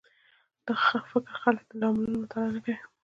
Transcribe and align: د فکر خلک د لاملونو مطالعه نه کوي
د 0.65 0.67
فکر 1.11 1.23
خلک 1.43 1.63
د 1.69 1.73
لاملونو 1.81 2.17
مطالعه 2.23 2.53
نه 2.55 2.59
کوي 2.65 2.75